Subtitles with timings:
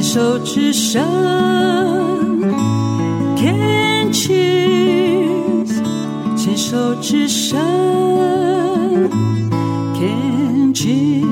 [0.00, 1.04] 牵手之声
[3.36, 5.68] ，Can cheers，
[6.34, 7.60] 牵手之声
[9.92, 11.26] ，Can cheers。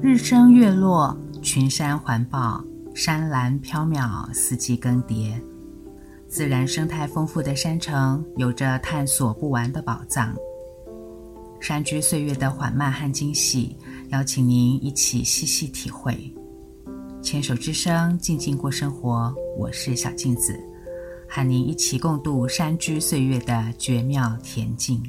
[0.00, 2.62] 日升月落，群山环抱，
[2.94, 5.32] 山峦飘渺，四季更迭。
[6.28, 10.32] 自然生态丰富的山城，有着探索不完的宝藏。
[11.64, 13.74] 山居岁月的缓慢和惊喜，
[14.10, 16.14] 邀请您一起细细体会。
[17.22, 19.34] 牵手之声，静静过生活。
[19.56, 20.60] 我是小镜子，
[21.26, 25.02] 和您一起共度山居岁月的绝妙恬静。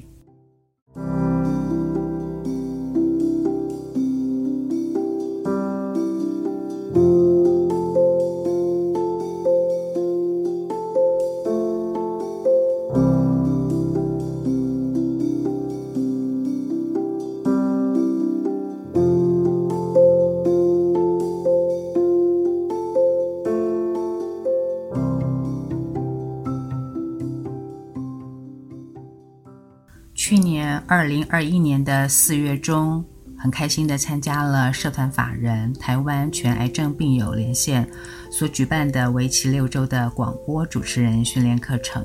[31.06, 33.06] 二零二一年的四月中，
[33.38, 37.88] 很开心地参加了社团法人台湾全癌症病友连线
[38.32, 42.04] 所举办的为期六周的广播主持人训练课程。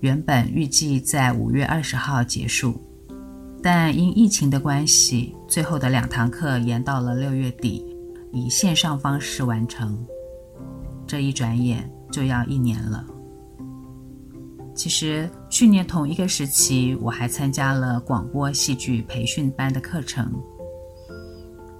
[0.00, 2.74] 原本预计在五月二十号结束，
[3.62, 7.86] 但因疫情的关系，最后的两堂课延到了六月底，
[8.32, 10.04] 以线上方式完成。
[11.06, 13.06] 这一转眼就要一年了。
[14.78, 20.32] 其实去年同一个时期，我还参加了广播戏剧培训班的课程。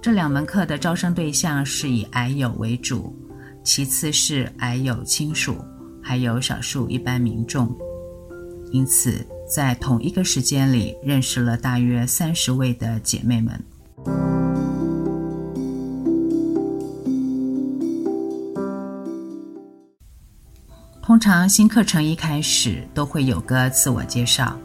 [0.01, 3.15] 这两门课的招生对象是以癌友为主，
[3.63, 5.63] 其次是癌友亲属，
[6.03, 7.73] 还有少数一般民众。
[8.73, 13.57] 因此，在同一个时间里，认识了大约三十位的姐妹们。
[21.19, 24.57] 通常新课程一开始都会有个自我介绍，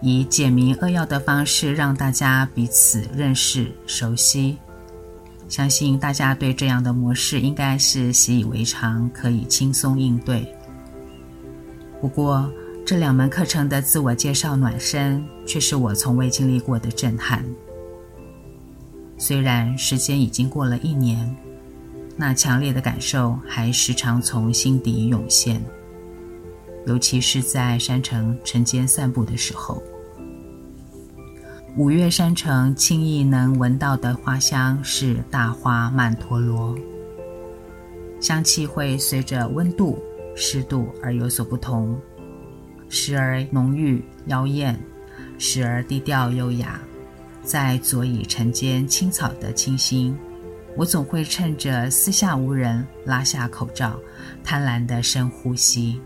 [0.00, 4.56] 以简明扼要的方式让大家彼此认识熟悉。
[5.50, 10.50] 相信大家对这样的模式应该是习以为常，可以轻松应对。
[12.00, 12.50] 不过
[12.86, 17.44] 这两门课程的自我介绍暖身却是我从未经历过的震撼。
[19.18, 21.36] 虽然时间已经过了一年。
[22.14, 25.60] 那强烈的感受还时常从心底涌现，
[26.86, 29.82] 尤其是在山城晨间散步的时候。
[31.76, 36.76] 五月山城轻易能闻到的花香是大花曼陀罗，
[38.20, 39.98] 香气会随着温度、
[40.36, 41.98] 湿度而有所不同，
[42.90, 44.78] 时而浓郁妖艳，
[45.38, 46.78] 时而低调优雅，
[47.42, 50.14] 在佐以晨间青草的清新。
[50.76, 53.98] 我总会趁着四下无人，拉下口罩，
[54.44, 55.98] 贪婪地深呼吸。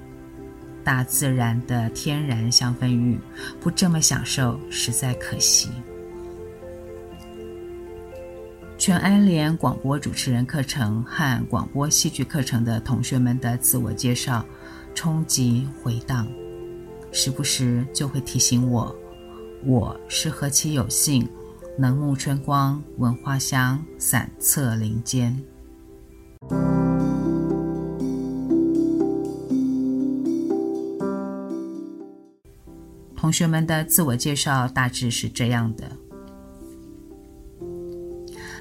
[0.86, 3.18] 大自然的天然香氛浴，
[3.60, 5.68] 不这么享受实在可惜。
[8.78, 14.46] 全安联广播主持人课程和广播戏剧课程的同学们的自我介绍，
[14.94, 16.24] 冲击回荡，
[17.10, 18.94] 时不时就会提醒我，
[19.64, 21.28] 我是何其有幸。
[21.76, 25.36] 能沐春光，闻花香，散策林间。
[33.26, 35.90] 同学们的自我介绍大致是这样的：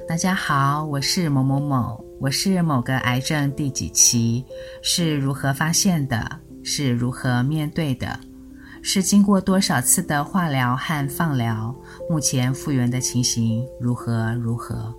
[0.08, 4.44] 大家好，我是某某某，我是某个癌症第几期，
[4.82, 8.20] 是如何发现的，是如何面对的。
[8.82, 11.76] 是经过多少次的化疗和放疗，
[12.10, 14.92] 目前复原的情形如何如何？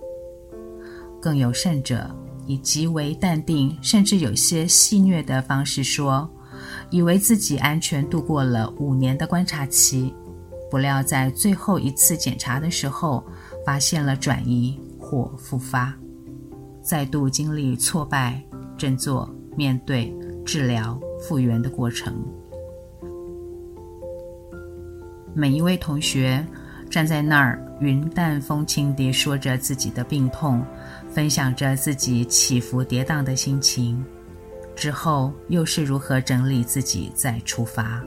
[1.21, 2.09] 更有甚者，
[2.45, 6.29] 以极为淡定，甚至有些戏谑的方式说，
[6.89, 10.13] 以为自己安全度过了五年的观察期，
[10.71, 13.23] 不料在最后一次检查的时候，
[13.65, 15.93] 发现了转移或复发，
[16.81, 18.41] 再度经历挫败、
[18.77, 20.15] 振作、面对、
[20.45, 22.25] 治疗、复原的过程。
[25.33, 26.43] 每一位同学
[26.89, 30.65] 站在那儿，云淡风轻地说着自己的病痛，
[31.09, 34.03] 分享着自己起伏跌宕的心情，
[34.77, 38.01] 之后又是如何整理自己再出发。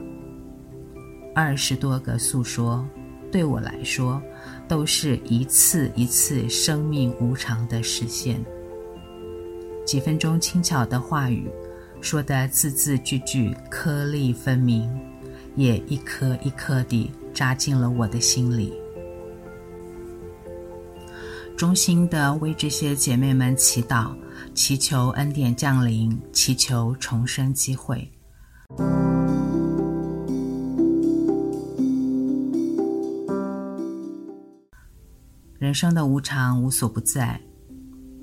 [1.35, 2.83] 二十多个诉说，
[3.31, 4.19] 对我来说，
[4.67, 8.43] 都是一次一次生命无常的实现。
[9.85, 11.47] 几分钟轻巧的话语，
[12.01, 14.89] 说的字字句句颗粒分明，
[15.55, 17.11] 也一颗一颗地。
[17.33, 18.73] 扎进了我的心里。
[21.55, 24.13] 衷心的为这些姐妹们祈祷，
[24.53, 28.11] 祈求恩典降临，祈求重生机会。
[35.57, 37.39] 人生的无常无所不在，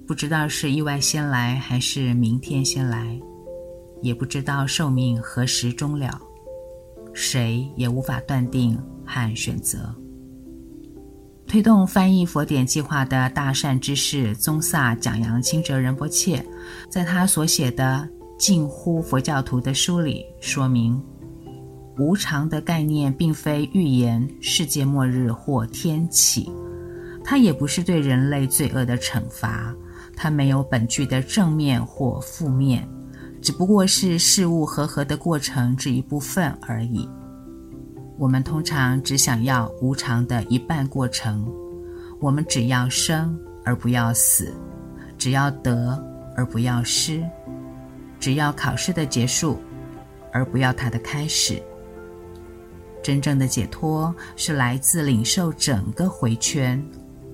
[0.06, 3.18] 不知道是意外先来还是明天先来，
[4.02, 6.20] 也不知道寿命何时终了，
[7.14, 8.76] 谁也无法断定
[9.06, 9.94] 和选择。
[11.48, 16.44] 推动翻译佛典计划的大善知识宗萨蒋扬清哲仁波切，
[16.90, 18.06] 在他所写的
[18.38, 21.02] 《近乎佛教徒》的书里说明，
[21.96, 26.52] 无常的概念并非预言世界末日或天启，
[27.24, 29.74] 它也不是对人类罪恶的惩罚，
[30.14, 32.86] 它没有本具的正面或负面，
[33.40, 37.08] 只不过是事物和合的过程这一部分而已。
[38.18, 41.46] 我们通常只想要无常的一半过程，
[42.18, 44.52] 我们只要生而不要死，
[45.16, 45.96] 只要得
[46.36, 47.24] 而不要失，
[48.18, 49.60] 只要考试的结束
[50.32, 51.62] 而不要它的开始。
[53.00, 56.84] 真正的解脱是来自领受整个回圈，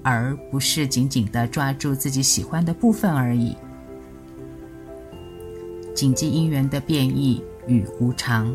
[0.02, 3.56] 而不是紧紧的抓住自己喜欢的部分而已。
[5.94, 8.54] 谨记因缘的变异与无常。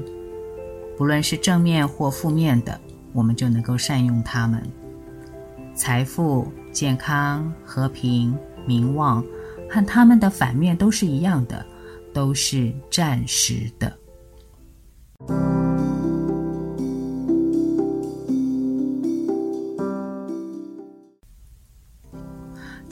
[0.99, 2.77] 不论是正面或负面的，
[3.13, 4.61] 我们就能够善用它们。
[5.73, 9.23] 财富、健康、和平、名望，
[9.69, 11.65] 和它们的反面都是一样的，
[12.13, 13.97] 都是暂时的。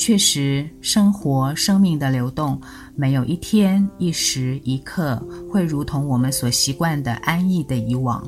[0.08, 2.58] 确实，生活、生命的流动，
[2.96, 5.22] 没有一天、一时、一刻
[5.52, 8.26] 会如同我们所习惯的安逸的以往，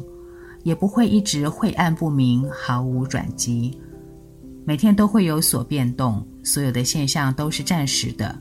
[0.64, 3.80] 也不会一直晦暗不明、毫无转机。
[4.66, 8.38] 每天都会有所变动，所有的现象都是暂时的。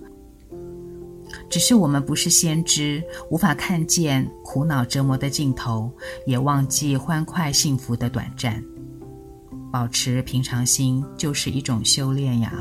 [1.49, 3.01] 只是我们不是先知，
[3.31, 5.89] 无法看见苦恼折磨的尽头，
[6.27, 8.61] 也忘记欢快幸福的短暂。
[9.71, 12.53] 保持平常心，就是一种修炼呀。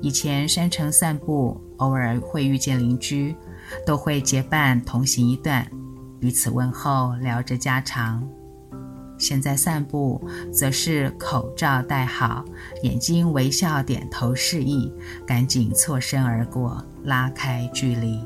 [0.00, 3.34] 以前山城散步，偶尔会遇见邻居，
[3.84, 5.68] 都会结伴同行一段，
[6.20, 8.26] 彼此问候，聊着家常。
[9.18, 12.44] 现在散步，则是口罩戴好，
[12.84, 14.92] 眼睛微笑，点头示意，
[15.26, 18.22] 赶紧错身而过，拉开距离。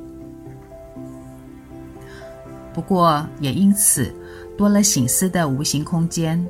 [2.75, 4.15] 不过，也因此
[4.59, 6.47] 多了醒思的无形空间。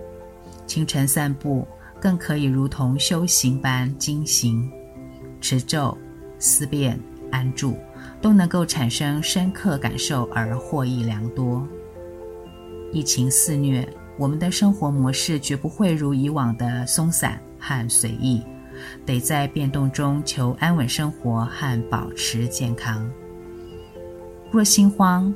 [0.67, 1.67] 清晨散步，
[2.01, 4.69] 更可以如同修行般精行。
[5.43, 5.99] 持咒、
[6.39, 6.99] 思辨、
[7.31, 7.77] 安住，
[8.23, 11.67] 都能够产生深刻感受而获益良多。
[12.93, 13.87] 疫情肆虐，
[14.17, 18.43] 我们的生活模式绝不会如以往的松散和随意，
[19.05, 23.11] 得在变动中求安稳生活和保持健康。
[24.50, 25.35] 若心慌，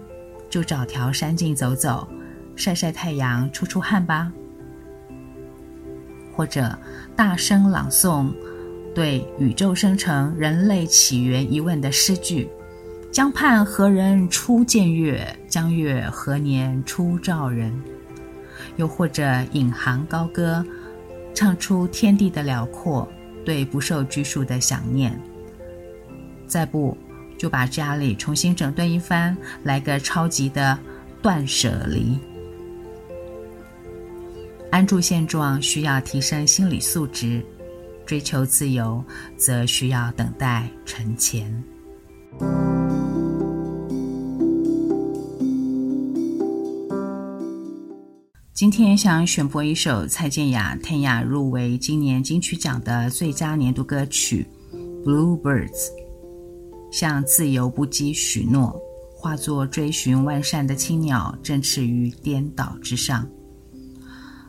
[0.48, 2.06] 就找条山径走走，
[2.54, 4.32] 晒晒太阳，出出汗吧。
[6.34, 6.78] 或者
[7.16, 8.32] 大声朗诵。
[8.96, 12.48] 对宇宙生成、人类起源疑问的诗句
[13.12, 15.38] ：“江畔何人初见月？
[15.46, 17.70] 江月何年初照人？”
[18.76, 19.22] 又或者
[19.52, 20.64] 引吭高歌，
[21.34, 23.06] 唱出天地的辽阔，
[23.44, 25.14] 对不受拘束的想念。
[26.46, 26.96] 再不，
[27.36, 30.78] 就把家里重新整顿一番，来个超级的
[31.20, 32.18] 断舍离。
[34.70, 37.44] 安住现状，需要提升心理素质。
[38.06, 39.04] 追求自由，
[39.36, 41.62] 则需要等待成前。
[48.54, 54.46] 今天想选播一首蔡健雅、天雅入围今年金曲奖的最佳年度歌曲
[55.04, 55.68] 《Bluebirds》，
[56.90, 58.74] 向自由不羁许诺，
[59.14, 63.28] 化作追寻万善的青鸟，振翅于颠倒之上。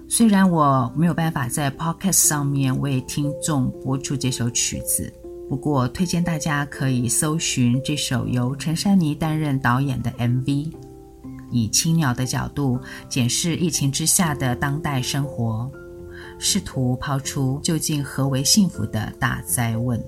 [0.10, 5.14] 虽然我没有办法在 Podcast 上面为听众播出这首曲子，
[5.50, 10.72] 不过推荐大家可以搜寻这首由陈珊妮担任导演的 MV，
[11.52, 15.70] 以青鸟的角度检视疫情之下的当代生活，
[16.40, 20.02] 试图抛出究竟何为幸福的大哉问。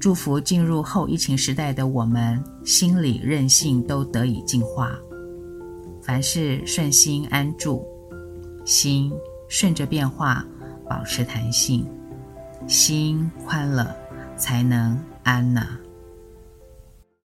[0.00, 4.98] 祝福进入后疫情时代的我们，心理韧性都得以进化。
[6.04, 7.82] 凡事顺心安住，
[8.66, 9.10] 心
[9.48, 10.44] 顺着变化，
[10.86, 11.90] 保持弹性，
[12.68, 13.96] 心宽了，
[14.36, 15.66] 才能安呢。